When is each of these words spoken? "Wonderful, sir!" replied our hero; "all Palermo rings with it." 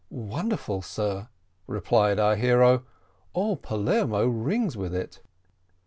"Wonderful, 0.09 0.81
sir!" 0.81 1.27
replied 1.67 2.17
our 2.19 2.35
hero; 2.35 2.85
"all 3.33 3.55
Palermo 3.55 4.25
rings 4.25 4.75
with 4.75 4.95
it." 4.95 5.21